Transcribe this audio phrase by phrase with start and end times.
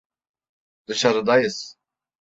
[0.87, 1.77] Dışarıdayız.